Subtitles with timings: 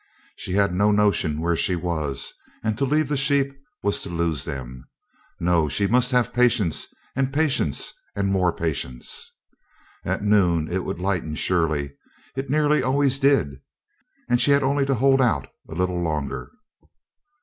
[0.35, 4.45] She had no notion where she was, and to leave the sheep was to lose
[4.45, 4.85] them.
[5.39, 9.31] No, she must have patience and patience and more patience.
[10.03, 11.93] At noon it would lighten surely
[12.35, 13.61] it nearly always did
[14.27, 16.51] and she had only to hold out a little longer.